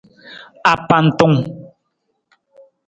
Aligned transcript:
Apantung. 0.73 1.35